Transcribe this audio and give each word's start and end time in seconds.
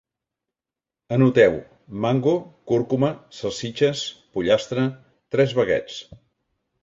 Anoteu: 1.17 1.57
mango, 2.05 2.33
cúrcuma, 2.71 3.11
salsitxes, 3.41 4.01
pollastre, 4.37 4.87
tres 5.35 5.57
baguets 5.61 5.99